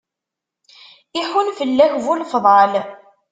Iḥun 1.19 1.47
fell-ak 1.57 1.93
bu 2.03 2.13
lefḍal. 2.21 2.73